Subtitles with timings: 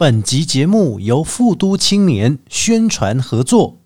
[0.00, 3.78] 本集节目由富都青年宣传合作。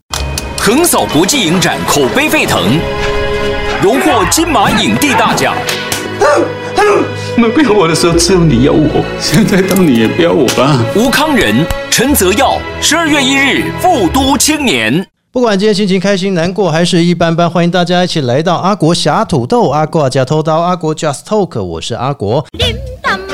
[0.59, 2.79] 横扫国际影展，口碑沸腾，
[3.83, 5.57] 荣获金马影帝大奖。
[7.35, 9.03] 没不要我的时候，只有你要我。
[9.19, 10.85] 现在当你也不要我吧。
[10.95, 15.07] 吴康仁、陈泽耀，十二月一日，富都青年。
[15.33, 22.45] 不管今天心情开心、难过还是一般般，欢迎大家一起来到阿国侠土豆、阿国加偷刀、阿国 Just Talk，我是阿国。
[22.59, 23.32] điểm tâm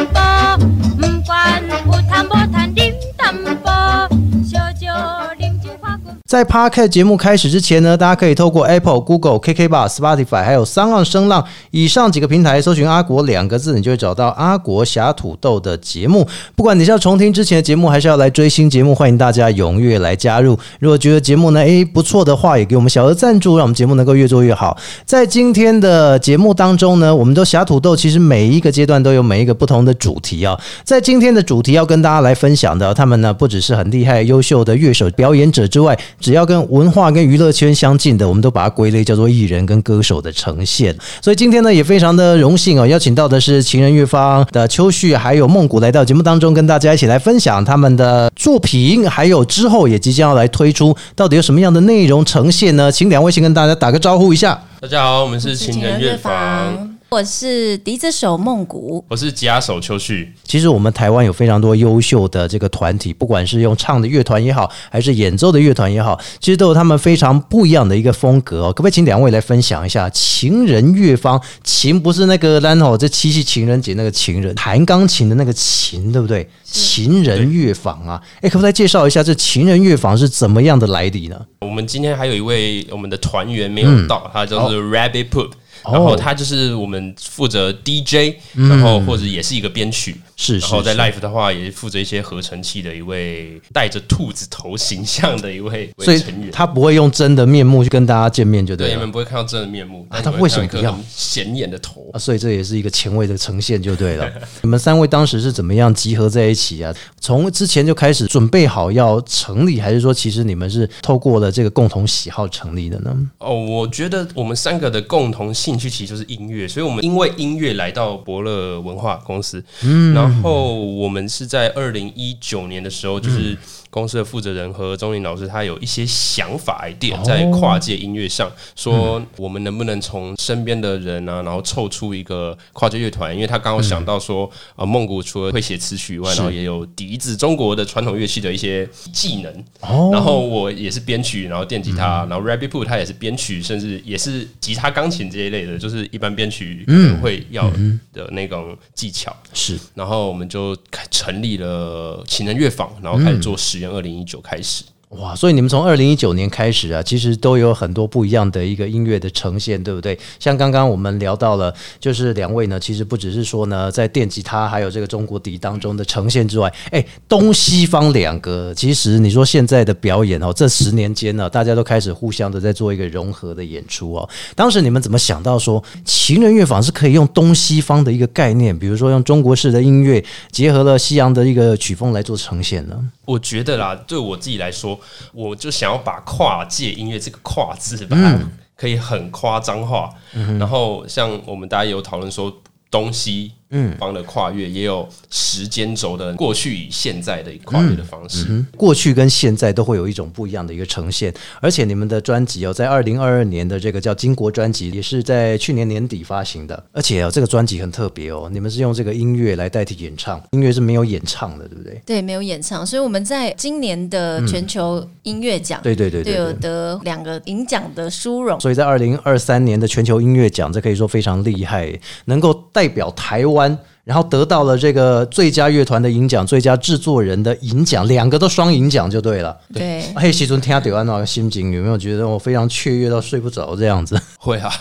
[6.28, 16.28] 在 Podcast 节目开始之前呢，大家可以透过 Apple、Google、KKB、Spotify 还有三浪声浪以上几个平台搜寻“阿国”两个字，你就会找到阿国侠土豆的节目。
[16.54, 20.58] 不管你是要重听之前的节目，还是要来追新节目，欢迎大家踊跃来加入。
[20.80, 24.76] 如果觉得节目呢，诶不错的话，也给我们小额赞助，让我们节目能够越做越好。
[25.06, 30.60] 在今天的节目当中呢，我们都侠土豆其实每一个阶段都有每一个不同的主题啊。
[30.84, 40.96] 在今天的主题要跟大家来分享的，他们呢不只是很厉害、优秀的乐手、表演者之外，只要跟文化跟娱乐圈相近的，我们都把它归类叫做艺人跟歌手的呈现。
[41.22, 52.90] 所以今天呢，也非常的荣幸哦，邀请到的是情人乐坊的秋旭还有梦谷来到节目当中，跟大家一起来分享他们的作品，还有之后也即将要来推出，到底有什么样的内容呈现呢？
[52.90, 54.60] 请两位先跟大家打个招呼一下。
[54.80, 59.02] 大家好，我们是情人乐坊，，我是笛子手梦谷。
[59.08, 60.30] 我是吉他手秋旭。
[60.44, 68.72] 其实我们台湾有非常多优秀的这个团体，不管是用唱的乐团也好，还是演奏的乐团也好，其实都有他们非常不一样的一个风格哦。
[68.74, 71.40] 可不可以请两位来分享一下情人乐坊？
[71.64, 76.46] 情不是那个然后这七夕情人节那个情人，弹钢琴的那个琴，对不对？
[76.62, 81.40] 情人乐坊啊，哎，可不可以介绍一下这情人乐坊是怎么样的来历呢？
[81.62, 85.52] 我们今天还有一位我们的团员没有到，他叫做 Rabbit Poop，、
[85.92, 96.50] 然后他就是我们负责 DJ，、然后或者也是一个编曲，是然后在 Life 的话也是负责一些合成器的一位带着兔子头形象的一位所以成员。
[96.50, 99.12] 他不会用真的面目去跟大家见面，就对，对了你们。
[99.12, 102.18] 不会看到真的面目，啊他为什么不要显眼的头啊，？
[102.18, 104.30] 所以这也是一个前卫的呈现，就对了。
[104.62, 106.94] 你们三位当时是怎么样集合在一起啊？
[107.20, 113.16] 从之前就开始准备好要成立，还是说其实你们是透过了这个共同喜好成立的呢？
[113.38, 119.64] 哦，我觉得我们三个的共同兴趣其实就是音乐，所以我们因为音乐来到伯乐文化公司。
[119.82, 123.56] 嗯，然后我们是在二零一九年的时候，就是
[123.90, 139.64] 公司的负责人和钟林老师他有一些想法 idea 在跨界音乐上，说我们能不能从身边的人啊，然后凑出一个跨界乐团，因为他刚好想到说，呃，梦谷除了会写词曲以外，然后也有笛子，中国的传统乐器的一些技能。
[139.80, 140.10] 哦。
[140.12, 146.84] 然后我也是编曲，然后电吉他，然后 Rabbit Poo 他也是编曲，甚至也是吉他、钢琴这一类的，就是一般编曲
[147.22, 147.70] 会要
[148.12, 149.34] 的那种技巧。
[149.52, 149.78] 是。
[149.94, 153.88] 然后我们就开成立了情人乐坊，然后开始做实间。
[153.90, 160.18] 二零一九开始，哇，所以你们从二零一九年开始啊，其实都有很多不一样的一个音乐的呈现，对不对？
[160.38, 174.28] 像刚刚我们聊到了，就是两位呢，其实不只是说呢，在电吉他还有这个中国笛当中的呈现之外，哎，东西方两个，其实你说现在的表演哦，这十年间呢，大家都开始互相的在做一个融合的演出哦。
[174.54, 183.02] 当时你们怎么想到说情人乐坊是可以用东西方的一个概念，比如说用中国式的音乐结合了西洋的一个曲风来做呈现呢？
[183.24, 184.97] 我觉得啦，对我自己来说，
[185.32, 188.38] 我就想要把跨界音乐这个“跨”字，把它
[188.76, 190.10] 可以很夸张化。
[190.58, 192.52] 然后像我们大家也有讨论说，
[192.90, 198.64] 东西嗯方的跨越，也有时间轴的过去与现在的跨越的方式。
[198.76, 212.00] 过去跟现在都会有一种不一样的一个呈现，而且你们的专辑哦，在二零二二年的这个叫金国专辑，也是在去年年底发行的，而且哦，这个专辑很特别哦，你们是用这个音乐来代替演唱，音乐是没有演唱的，对不对？
[212.06, 216.60] 对，没有演唱，所以我们在今年的全球音乐奖，对对对对有对。
[216.60, 218.58] 得两个银奖的殊荣。
[218.60, 221.92] 所以在二零二三年的全球音乐奖，这可以说非常厉害，
[222.24, 223.57] 能够代表台湾。
[224.04, 229.56] 然后得到了这个最佳乐团的银奖、最佳制作人的银奖，两个都双银奖就对了。
[229.72, 234.18] 对，嘿，其中听到安那个心情有没有觉得我非常雀跃到睡不着这样子？
[234.40, 234.72] 会啊，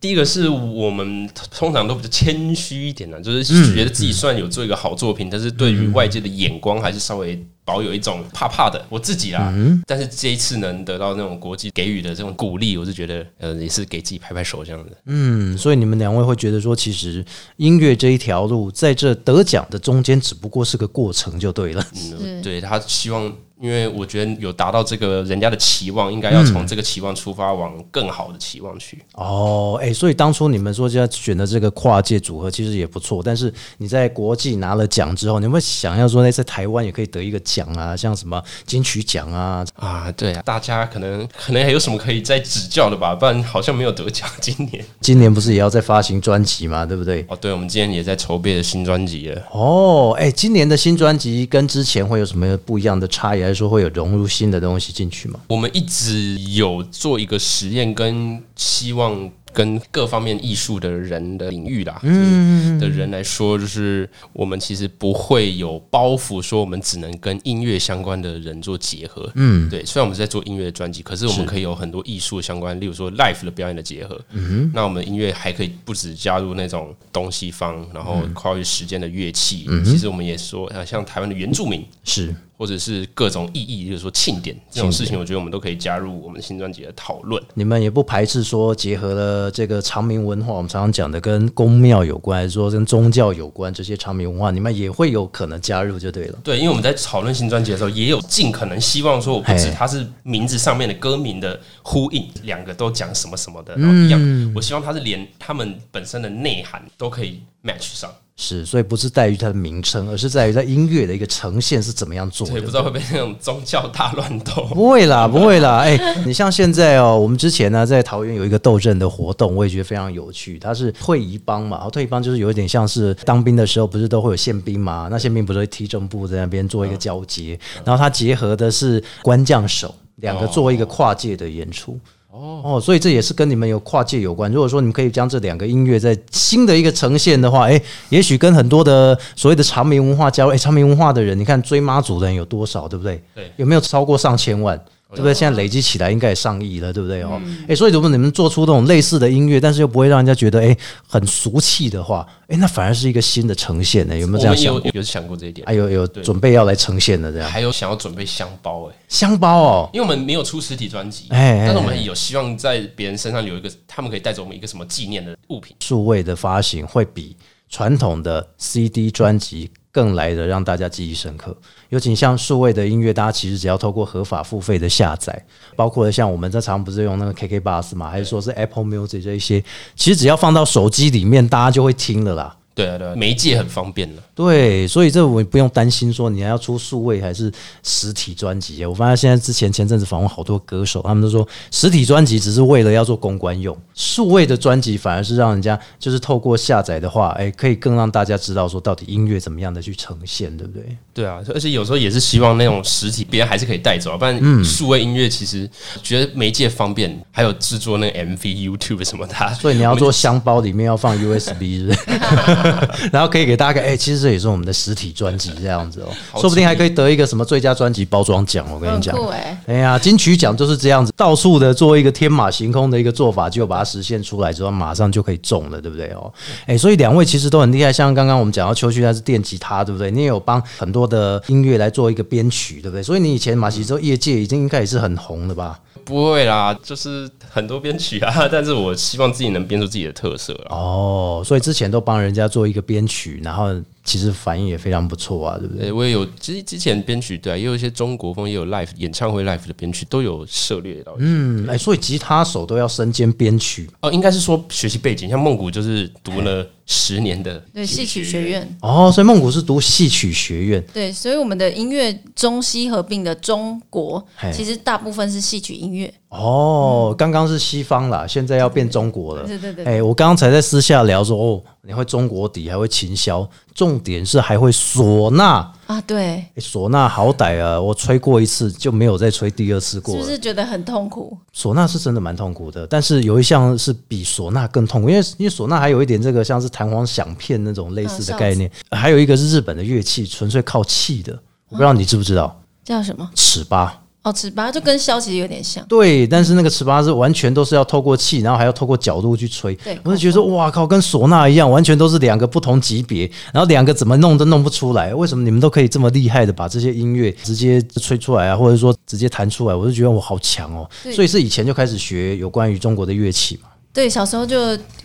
[0.00, 8.80] 第一个是我们通常都比较谦虚一点呢、就是觉得自己虽然有做一个好作品，但是对于外界的眼光还是稍微保有一种怕怕的。
[8.88, 9.52] 我自己啦，
[9.86, 14.92] 但是这一次能得到那种国际给予的这种鼓励，我是觉得呃也是给自己拍拍手这样的。
[15.06, 17.24] 嗯，所以你们两位会觉得说，其实
[17.56, 21.84] 音乐这一条路，在这得奖的中间，只不过是个过程就对了。
[22.20, 29.02] 嗯，对他希望因为我觉得有达到这个人家的期望，应该要从这个期望出发，往更好的期望去。
[29.14, 43.14] 哦，哎、所以当初你们说要选的这个跨界组合其实也不错，但是你在国际拿了奖之后，你会想要说，那，在台湾也可以得一个奖啊，像什么金曲奖啊，啊，对啊，大家可能可能还有什么可以再指教的吧？
[43.14, 44.28] 不然好像没有得奖。
[44.40, 47.24] 今年 今年不是也要再发行专辑嘛，对不对？
[47.28, 49.42] 哦，对，我们今年也在筹备的新专辑了。
[49.50, 55.40] 哦，哎、今年的新专辑跟之前会有什么不一样的差异，还是说会有融入新的东西进去吗？
[55.48, 69.30] 我们一直有做一个实验，跟希望跟各方面艺术的人的领域啦，嗯，的人来说，就是我们其实不会有包袱，说我们只能跟音乐相关的人做结合。
[69.34, 69.82] 嗯，对。
[69.86, 74.20] 虽然我们是在做音乐的专辑，可是我们可以有很多艺术相关，例如说 l i f e 的表演的结合。
[74.32, 79.64] 嗯，那我们音乐还可以不止加入那种东西方，然后跨越时间的乐器。
[79.68, 87.40] 嗯其实我们也说，啊，像台湾的原住民，是或者是各种意义，就是说庆典这种事情，我觉得我们都可以加入我们新专辑的讨论。
[87.54, 96.38] 你们也不排斥说结合了这个长明文化，我们常常讲的跟宫庙有关，还是说跟宗教有关这些长明文化，你们也会有可能加入就对了。
[96.42, 104.52] 对，因为我们在讨论新专辑的时候，也有尽可能希望说，我不止它是名字上面的歌名的呼应，两个都讲什么什么的，然后一样。
[104.52, 108.10] 我希望它是连他们本身的内涵都可以 match 上。
[108.40, 112.52] 是，所以不是在于它的名称，而是在于在音乐的一个呈现是怎么样做的。
[112.52, 114.62] 对，不知道会不会那种宗教大乱斗。
[114.72, 115.78] 不会啦，不会啦。
[115.78, 120.56] 哎、你像现在哦，我们之前呢在桃园有一个斗阵的活动，我也觉得非常有趣。
[120.56, 125.08] 它是退役帮嘛，然后退役帮就是有一点像是当兵的时候，不是都会有宪兵嘛？
[125.10, 131.98] 那宪兵不是会踢正步在那边做一个交接，然后它结合的是官将手，两个做一个跨界的演出。
[132.30, 134.52] 哦，所以这也是跟你们有跨界有关。
[134.52, 137.80] 如果说你们可以将这两个音乐在新的一个呈现的话，哎，
[138.10, 143.22] 也许跟很多的所谓的长明文化加入，哎，长明文化的人，你看追妈祖的人有多少，对不对？
[143.34, 144.78] 对有没有超过上千万？
[145.10, 145.32] 对不对？
[145.32, 147.40] 现在累积起来应该也上亿了，对不对哦？
[147.66, 150.76] 哎、所以如果你们做出这种类似的音乐，但是又不会让人家觉得哎
[151.06, 154.16] 很俗气的话，哎，那反而是一个新的呈现呢。
[154.16, 154.82] 有没有这样想有？
[154.92, 165.74] 有想过这一点还，有有准备要来呈现的这样还有想要准备香包哎、香包哦，因为我们没有出实体专辑，哎哎但是我们有希望在别人身上留一个，他们可以带走我们一个什么纪念的物品。
[165.80, 167.34] 数位的发行会比
[167.70, 171.56] 传统的 CD 专辑更来的让大家记忆深刻。
[171.88, 179.64] 尤其像数位的音乐，大家其实只要透过合法付费的下载，包括像我们这常不是用那个 KK Bus 嘛，还是说是 Apple Music 这一些，
[179.94, 182.57] 其实只要放到手机里面，大家就会听了啦。
[182.78, 184.22] 对啊，对啊，媒介很方便的。
[184.36, 187.50] 对，所以这我不用担心说你还要出数位还是
[187.82, 188.86] 实体专辑。
[188.86, 200.96] 我发现现在之前前阵子访问好多歌手，他们都说实体专辑只是为了要做公关用，数位的专辑反而是让人家就是透过下载的话，哎，可以更让大家知道说到底音乐怎么样的去呈现，对不对？
[201.12, 205.68] 对啊，而且有时候也是希望那种实体别人还是可以带走啊，不然数位音乐其实
[206.00, 211.98] 觉得媒介方便，还有制作那个 MV、YouTube 什么的啊，所以你要做箱包，里面要放 USB，是不是？
[213.12, 218.66] 然后可以给大家看，哎、其实这也是我们的实体专辑这样子哦，好说不定还可以得一个什么最佳专辑包装奖。
[218.72, 226.32] 我跟你讲，酷哎、哎呀，金曲奖就是这样子，到处的做一个天马行空的一个做法，就把它实现出来之后，马上就可以中了，对不对哦？
[226.66, 230.10] 哎、所以两位其实都很厉害，像刚刚我们讲到秋旭他是电吉他，对不对？
[230.10, 233.02] 你也有帮很多的音乐来做一个编曲，对不对？
[233.02, 235.78] 所以你以前马奇之后业界已经应该也是很红的吧？
[236.08, 240.54] 不会啦，就是很多编曲啊， 但是我希望自己能编出自己的特色。
[240.70, 243.68] 哦，所以之前都帮人家做一个编曲，然后
[244.08, 245.82] 其实反应也非常不错啊，对不对？
[245.82, 251.14] 对，我也有，其实之前编曲对、啊，也有一些中国风，也有 live 演唱会 live 的编曲都有涉猎到。
[251.18, 266.10] 嗯，嗯，哎、所以吉他手都要身兼编曲哦，应该是说学习背景，像梦古就是读了十年的对，戏曲学院，哦，所以梦古是读戏曲学院，对，所以我们的音乐中西合并的中国，其实大部分是戏曲音乐。
[266.30, 269.46] 哦，刚刚是西方啦，现在要变中国了。
[269.46, 275.72] 对对对哎、我刚刚才在私下聊说，哦，你会中国底，还会琴箫，重点是还会唢呐。
[275.86, 280.20] 啊，对，哎唢呐好歹啊，我吹过一次就没有再吹第二次过了。
[280.20, 281.34] 是不是觉得很痛苦？
[281.56, 291.32] 唢呐是真的蛮痛苦的，但是有一项是比唢呐更痛苦，因为因为唢呐还有一点这个像是弹簧响片那种类似的概念，还有一个是日本的乐器，纯粹靠气的，
[291.70, 293.30] 我不知道你知不知道，叫什么？
[293.34, 293.98] 尺八。
[294.28, 295.84] 哦，尺八就跟箫其实有点像。
[295.88, 299.74] 对，但是那个尺八是完全都是要透过气，然后还要透过角度去吹。
[299.76, 305.14] 对我就觉得说，哇靠，跟唢呐一样，完全都是两个不同级别，然后两个怎么弄都弄不出来。
[305.14, 309.74] 为什么你们都可以这么厉害的把这些音乐直接吹出来啊，或者说直接弹出来？
[309.74, 310.88] 我就觉得我好强哦。
[311.14, 313.70] 所以是以前就开始学有关于中国的乐器嘛。
[313.92, 314.56] 对，小时候就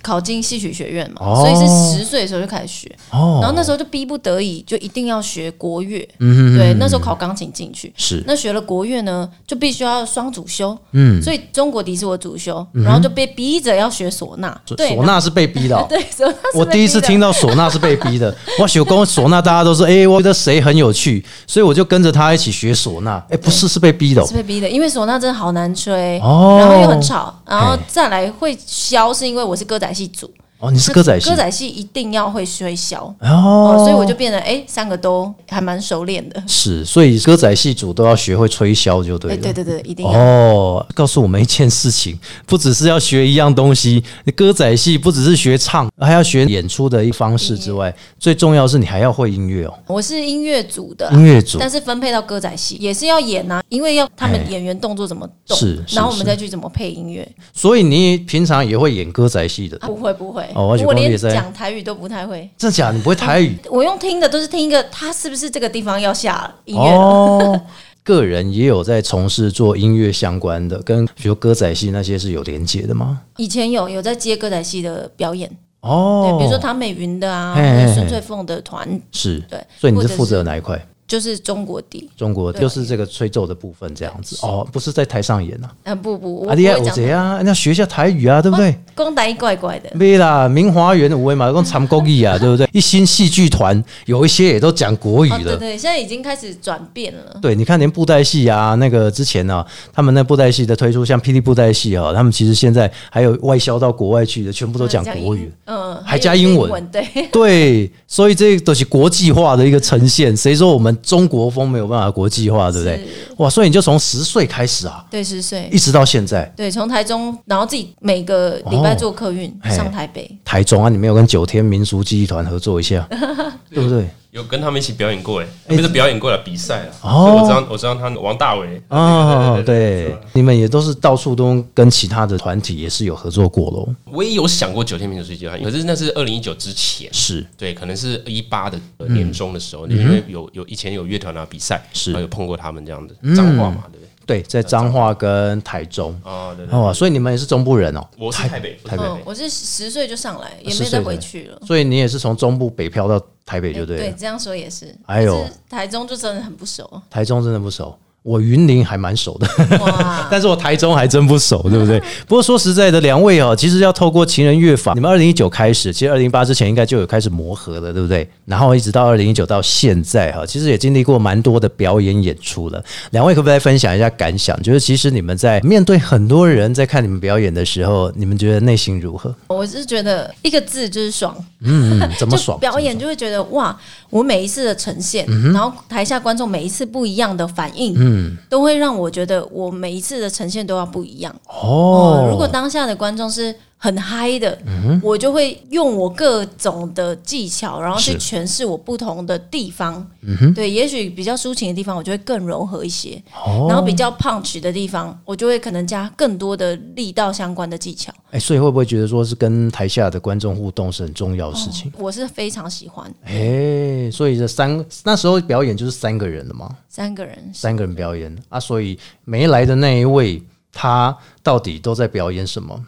[0.03, 7.91] 考进戏曲学院嘛，哦所以是十岁的时候就开始学，哦，然后那时候就逼不得已就一定要学国乐，嗯对，那时候考钢琴进去。
[7.97, 14.55] 是那学了国乐呢，就必须要双主修，嗯，所以中国笛是我主修，然后就被逼着要学唢呐。
[14.77, 23.23] 对，唢呐是被逼的哦、 对，唢呐是我第一次听到，唢呐是被逼的， 我学工唢呐，大家都说，哎、我觉得谁很有趣，所以我就跟着他一起学唢呐。
[23.29, 32.95] 哎、不是，是被逼的哦、是被逼的，因为唢呐真的好难吹，哦然后又很吵，然后再来会消，是因为我是歌仔戏组，哦，你是歌仔戏，歌仔戏一定要会吹箫。
[32.97, 36.41] 哦哦，所以我就变得哎、三个都还蛮熟练的。
[36.47, 39.41] 是，所以歌仔戏组都要学会吹箫就对哎、了。
[39.41, 40.17] 对对对，一定要。
[40.17, 44.01] 哦，告诉我们一件事情，不只是要学一样东西，
[44.37, 57.29] 歌仔戏不只是学唱，还要学演出的一方式之外，最重要是你还要会音乐哦，我是音乐组的，音乐组但是分配到歌仔戏也是要演呐、因为要他们哎演员动作怎么动，是是然后我们再去怎么配音乐。
[57.53, 62.49] 所以你平常也会演歌仔戏的，啊、不会不会，哦我我连讲台语都不太会。
[62.57, 62.97] 真的假的？
[62.97, 63.57] 你不会台语？
[63.69, 67.61] 我用听的都是听一个，他是不是这个地方要下音乐
[68.03, 73.21] 个人也有在从事做音乐相关的，跟比如歌仔戏那些是有连接的吗？
[73.37, 80.85] 以前有有在接歌仔戏的表演，哦，对，比如说唐美云的啊，嘿嘿嘿或者孙翠凤的团，是，对，所以你是负责哪一块？
[81.13, 82.09] 就是中国底。
[82.17, 85.69] 中国对就是这个吹奏的部分这样子哦，不是在台上演啊。
[85.83, 87.39] 啊不不，我啊，你要不会讲有谁啊？
[87.43, 88.75] 那学一下台语啊，对不对？
[88.95, 89.91] 公台怪怪的。
[89.93, 92.67] 没啦，明华园五位嘛，讲长国语啊， 对不对？
[92.71, 95.57] 一新戏剧团有一些也都讲国语哦，对了。
[95.59, 97.37] 对，现在已经开始转变了。
[97.39, 105.51] 对，你看连布袋戏啊，那个之前呢、他们那布袋戏的推出，像霹雳布袋戏啊，他们其实现在还有外销到国外去的，全部都讲国语。
[105.65, 110.35] 嗯，还加英文对，对，所以这都是国际化的一个呈现。
[110.35, 113.07] 谁说我们中国风没有办法国际化，对不对？
[113.37, 115.69] 哇，所以你就从十岁开始啊，对，十岁。
[115.71, 123.07] 一，直到现在，对，从台中，然后自己每个礼拜坐客运嘿上台北，台中啊，你没有跟九天民俗记忆团合作一下，
[123.69, 124.07] 对不对？
[124.33, 127.37] 有跟他们一起表演过哎，不是表演过了比赛了，哦。
[127.39, 133.87] 我知道我知道他王大为哦，对你们也都是到处都跟其他的团体也是有合作过喽。
[134.05, 137.45] 我也有想过九天民主世界，可是那是二零一九之前，是。
[137.55, 144.09] 对，可能是一八的年终的时候，因为有有以前有乐团啊比赛，嗯是有碰过他们这样的脏话嘛，对不对？
[144.25, 146.19] 对，在彰化跟台中。
[146.23, 149.03] 哦，对对，哦，所以你们也是中部人哦，我是台北，台北。
[149.03, 151.59] 嗯，我是十岁就上来，也10没再回去了。
[151.65, 154.03] 所以你也是从中部北漂到台北就对了。
[154.03, 154.95] 对，这样说也是。
[155.05, 155.45] 哎呦。
[155.69, 157.01] 台中就真的很不熟。
[157.09, 159.47] 台中真的不熟，我云林还蛮熟的。
[160.31, 161.99] 但是我台中还真不熟，对不对？
[162.27, 168.27] 不过说实在的，两位哦，其实要透过情人乐坊，你们二零一九开始，其实二零一八之前应该就有开始磨合了，对不对？
[168.45, 172.83] 然后一直到二零一九到现在哈，其实也经历过蛮多的表演演出了。
[173.11, 174.59] 两位可不可以分享一下感想？
[174.63, 179.35] 就是其实你们在面对很多人在看你们表演的时候，你们觉得内心如何？
[179.47, 182.59] 我是觉得一个字就是爽，嗯，嗯怎么 爽？
[182.59, 183.77] 表演就会觉得哇，
[184.09, 188.12] 我每一次的呈现，然后台下观众每一次不一样的反应，嗯，
[188.49, 191.33] 都会让我觉得我每一次的呈现都要不一样。
[191.47, 194.57] 哦，如果当下的观众是很嗨的，
[195.01, 200.09] 我就会用我各种的技巧，然后去诠释我不同的地方。
[200.55, 208.13] 对，也许比较抒情的地方，我就会更柔和一些；哦然后比较 punch 的地方，我就会可能加更多的力道相关的技巧。
[208.31, 211.91] 哎，所以会不会觉得说是跟台下的观众互动是很重要的事情？
[211.97, 217.37] 我是非常喜欢哎、所以这三那时候表演就是三个人的嘛，三个人。
[217.53, 221.13] 三个人表演啊，所以没来的那一位，他
[221.43, 222.81] 到底都在表演什么？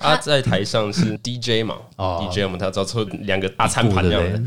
[0.00, 4.40] 他在台上是 DJ 嘛哦，DJ 我们他找出两个大餐盘这样的，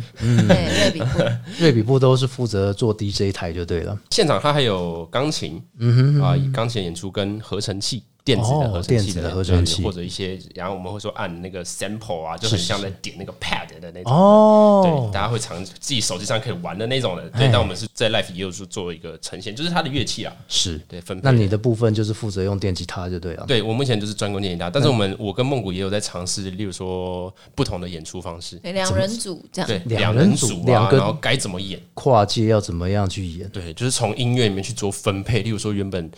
[0.47, 1.19] 对，瑞比布，
[1.59, 3.97] 瑞比布都是负责做 DJ 台就对了。
[4.09, 6.21] 现场他还有钢琴，嗯哼。
[6.21, 8.03] 啊，钢琴演出跟合成器。
[8.23, 14.11] 电子的合成器电子的合成器或者一些，然后我们会说按那个 sample 啊，就很像在点那个 pad 的那种。
[14.13, 17.29] 哦对，，大家会常自己手机上可以玩的那种的。
[17.31, 20.79] 对，但我们是在 live 也有做做一个呈现，就是它的乐器啊，是。
[20.87, 21.21] 对，分配。
[21.23, 23.45] 那你的部分就是负责用电吉他就对了。
[23.45, 29.67] 对我目前就是专攻电吉他，但是我们我跟梦谷也有在尝试，例如说不同的演出方式，对，两人组这样。
[29.67, 33.49] 对，两两人组人组啊，两个然后该怎么演，跨界要怎么样去演？
[33.49, 35.41] 对，就是从音乐里面去做分配。
[35.41, 36.09] 例如说原本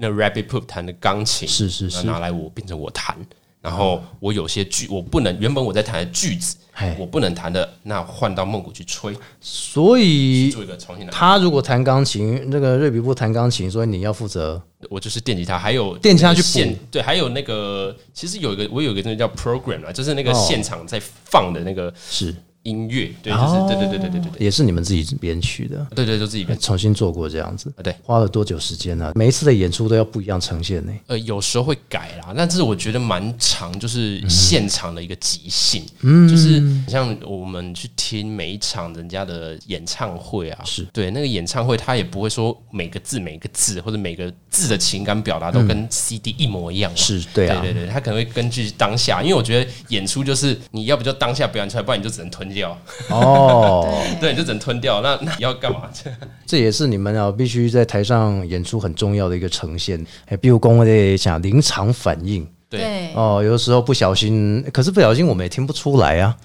[0.00, 3.14] 那 Rabbit Poop 弹的钢琴，是是是拿来我变成我弹。
[3.62, 6.56] 然后我有些句我不能，原本我在弹的句子，
[6.98, 11.06] 我不能弹的，那换到梦谷去吹，所以做一个重新。
[11.08, 24.44] 他如果弹钢琴，那个瑞比部弹钢琴，所以你要负责我就是电吉他，还有电吉他去现对，还有那个其实有一个我有一个东西叫 program 啊，就是那个哦现场在放的那个是音乐，对，就是对对对对对对对。
[24.44, 26.58] 也是你们自己编曲的，对对，就自己编。
[26.58, 27.94] 重新做过这样子，对。
[28.02, 40.84] 花了多久时间呢、每一次的演出都要不一样呈现呢、呃，有时候会改啦，但是我觉得蛮长，就是现场的一个即兴，嗯，就是像我们去听每一场人家的演唱会啊，是。
[40.92, 47.60] 对那个演唱会，他也不会说每个字每个字或者每个字的情感表达都跟 CD 一模一样嘛，是对啊。
[47.62, 52.76] 对对对，他可能会根据当下，因为我觉得演出就是你要不就当下表演出来，不然你就只能吞掉，
[53.08, 55.88] 哦， 对，就只能吞掉，那那你要干嘛？
[56.46, 60.04] 这也是你们啊必须在台上演出很重要的一个呈现。
[60.26, 66.36] 哎，比如讲我得讲临场反应对哦，有的时候不小心，可是不小心我们也听不出来啊。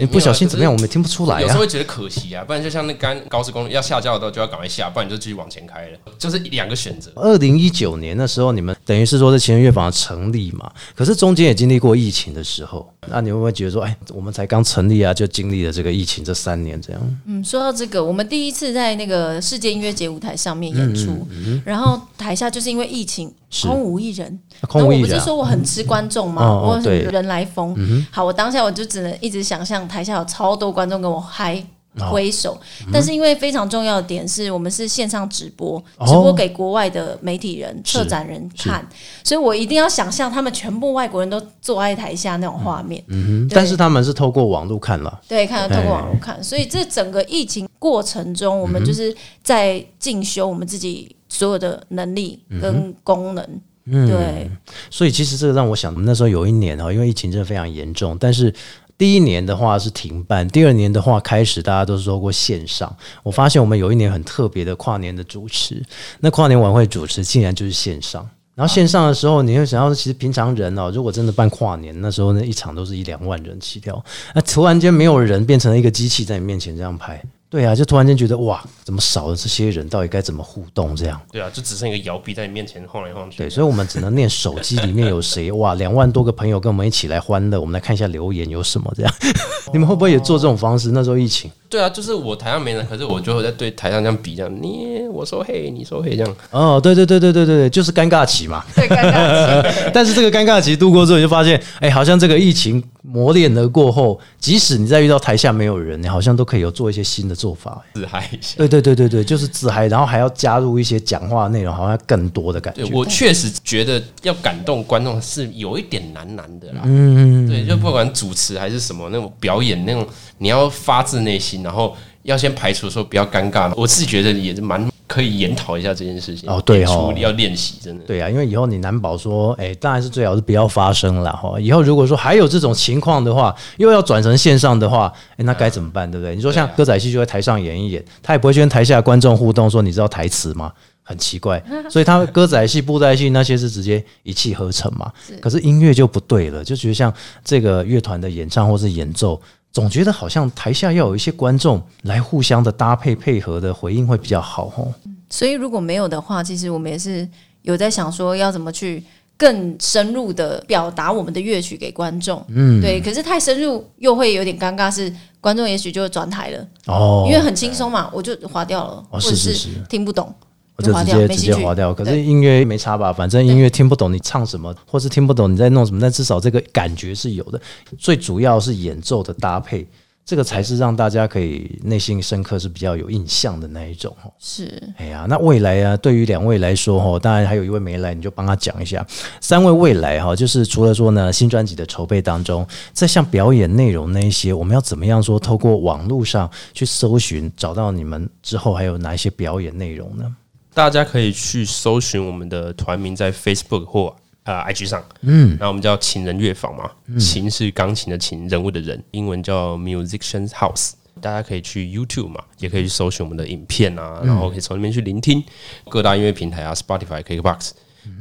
[0.00, 1.40] 你不小心怎么样，我们也听不出来啊。
[1.40, 7.10] 有时候会觉得可惜啊，不然就像那刚高速公路要下交流道就要赶快下，不然你就继续往前开了，就是两个选择。
[7.16, 17.16] 二零一九年的时候，你们等于是说是情人乐坊成立嘛，可是中间也经历过疫情的时候，那你会不会觉得说，哎，我们才刚成立啊，就经历了这个疫情这三年这样？
[17.26, 21.26] 嗯，说到这个，我们第一次在那个世界音乐节舞台上面演出，
[21.64, 23.30] 然后台下就是因为疫情
[23.62, 25.12] 空无一人，空无一人啊。
[25.12, 27.76] 我不是说我很吃观众嘛，哦哦我很人来疯。
[28.10, 31.62] 好，我当下我就只能一直想象台下有超多观众跟我嗨。
[31.96, 32.10] 哦。
[32.10, 32.60] 挥手，
[32.92, 36.04] 但是因为非常重要的点是我们是线上直播，哦。
[36.04, 38.84] 直播给国外的媒体人、策展人看，
[39.22, 43.00] 所以我一定要想象他们全部外国人都坐在台下那种画面。
[43.06, 43.54] 嗯，哼。
[43.54, 49.14] 但是他们是透过网络看了，对，看透过网络看，所以这整个疫情过程中，我们就是
[49.44, 53.44] 在进修我们自己所有的能力跟功能。
[53.86, 54.50] 嗯对，
[54.88, 58.54] 所以其实这个让我想，我们那时候有一年哈，因为疫情真的非常严重，但是。
[58.96, 62.96] 第一年的话是停办，第二年的话开始大家都是透过线上。
[63.24, 65.82] 我发现我们有一年很特别的跨年的主持，
[66.20, 68.24] 那跨年晚会主持竟然就是线上。
[68.54, 77.20] 然后线上的时候，你会想到，其实平常人哦，如果真的办跨年，那时候那一场都是一两万人起跳，那突然间没有人，变成了一个机器在你面前这样拍，
[77.54, 79.88] 对啊，就突然间觉得哇，怎么少了这些人？
[79.88, 80.96] 到底该怎么互动？
[80.96, 83.38] 这样，对啊，就只剩一个摇臂在你面前晃来晃去。
[83.38, 89.14] 对，所以我们只能念手机里面有谁 哇，两万多个朋友跟我们一起来欢乐，我们来看一下留言有什么这样。
[89.72, 90.90] 你们会不会也做这种方式？
[90.90, 96.36] 那时候疫情对啊，就是我台上没人，可是我就会在对台上这样比，这样你我说嘿，你说嘿，这样。
[96.50, 98.64] 哦，对对对对对对对，就是尴尬期嘛。
[98.74, 99.90] 对，尴尬期。
[99.94, 107.82] 但是这个尴尬期度过之后，你就发现，哎，好像这个疫情磨练了过后，即使你在遇到台下没有人，你好像都可以有做一些新的做法。
[107.84, 108.54] 哎自嗨一下。
[108.56, 112.92] 对对对对对，就是自嗨，然后还要加入一些讲话内容，好像更多的感觉对。
[112.92, 116.80] 我确实觉得要感动观众是有一点难难的啦。
[116.84, 120.06] 嗯，对，就不管主持还是什么那种表演那种，
[120.38, 123.70] 你要发自内心，然后要先排除说比较尴尬。
[123.76, 126.48] 我自己觉得也是蛮可以研讨一下这件事情。
[126.48, 128.04] 哦对演哦出要练习，真的。
[128.04, 131.58] 对啊，因为以后你难保说，哎，当然是最好是不要发生了哈。
[131.60, 136.10] 以后如果说还有这种情况的话，又要转成线上的话，哎，那该怎么办？
[136.10, 136.34] 对不对？
[136.34, 140.72] 你说像歌仔戏就在台上演一演，他也不会去跟台下观众互动，说你知道台词吗？
[141.06, 145.12] 很奇怪， 所以他歌仔戏、布袋戏那些是直接一气呵成嘛。
[145.38, 147.12] 可是音乐就不对了，就觉得像
[147.44, 149.38] 这个乐团的演唱或是演奏，
[149.74, 154.94] 总觉得好像台下要有一些观众来互相的搭配配合的回应会比较好哦。
[155.28, 157.28] 所以如果没有的话，其实我们也是
[157.62, 159.02] 有在想说要怎么去
[159.36, 162.40] 更深入的表达我们的乐曲给观众。
[162.50, 163.00] 嗯，对。
[163.00, 169.52] 可是太深入又会有点尴尬，是观众也许就转台了，哦，因为很轻松嘛，我就划掉了，哦或者是
[169.88, 170.32] 听不懂。
[170.76, 171.36] 我就，直接直。
[171.40, 171.94] 接划掉。
[171.94, 173.12] 可是音乐没差吧？
[173.12, 177.60] 反正音乐听不懂你唱什么，或是听不懂你在弄什么，但至少这个感觉是有的。
[177.98, 179.86] 最主要是演奏的搭配，
[180.24, 184.32] 这个才是让大家可以内心深刻是比较有印象的那一种哦。
[184.40, 189.06] 是哎呀，那未来啊，对于两位来说哈，当然还有一位没来，你就帮他讲一下。
[189.40, 200.34] 三位未来哈，就是除了说呢新专辑的筹备当中，在像表演内容那一些，我们要怎么样说，透过网络上去搜寻，找到你们之后还有哪一些表演内容呢？
[200.74, 210.92] 大家可以去搜寻我们的团名在 Facebook 或呃 IG 上，嗯，然后我们叫情人乐坊嘛，琴是钢琴的琴，人物的人，英文叫 Musicians House。
[211.20, 215.42] 大家可以去 YouTube 嘛，也可以去搜寻我们的影片啊，然后可以从那边去聆听
[215.88, 217.70] 各大音乐平台啊，Spotify、KKBox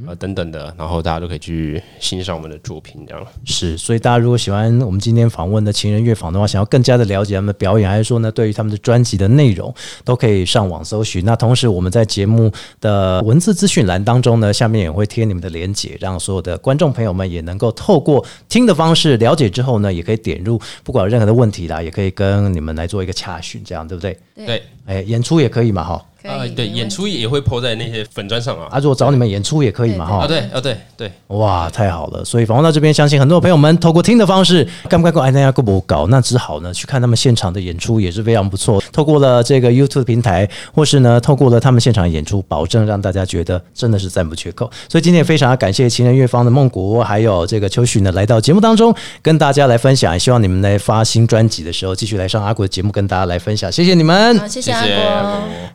[0.07, 3.25] 啊等等的，然后大家都可以去欣赏我们的作品，这样。
[3.45, 11.23] 是，所以大家如果喜欢我们今天访问的情人乐坊的话，想要更加的了解他们的表演，还是说呢，对于他们的专辑的内容，都可以上网搜寻。
[11.25, 24.17] 那同时，我们在节目的文字资讯栏当中呢，下面也会贴你们的连接，让所有的观众朋友们也能够透过听的方式了解之后呢，也可以点入，不管有任何的问题啦，也可以跟你们来做一个洽询，这样对不对？
[24.35, 26.05] 对，哎，演出也可以嘛，哈。
[26.23, 28.67] 可以啊，对，演出也会 PO 在那些粉砖上啊。
[28.71, 30.27] 啊，如果找你们演出也可以嘛，哈啊，。
[30.27, 32.23] 对，啊，对，对，哇，太好了！
[32.23, 36.07] 所以访问到这边，相信很多朋友们透过听的方式，干不干过哎，大家够不搞？
[36.07, 38.81] 那只好呢去看他们现场的演出，也是非常不错。
[38.91, 44.69] 透过了这个 YouTube 平台，或是呢透过了他们现场演出，保证让大家觉得真的是赞不绝口。
[44.87, 50.13] 所以今天也非常感谢情人乐坊的梦谷，还有这个秋许呢来到节目当中，跟大家来分享。
[50.13, 53.71] 也希望你们来发新专辑的时候，继续来上阿国的节目，跟大家来分享。
[53.71, 54.37] 谢谢你们。
[54.39, 54.73] 好，谢谢。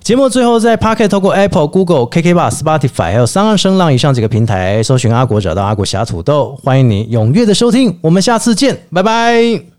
[0.02, 9.77] 节目最后在 Pocket 透过 Apple、Google、KK Bar、Spotify 还有三二声浪以上几个平台搜寻阿国，找到阿国侠土豆，欢迎你踊跃的收听，我们下次见，拜拜。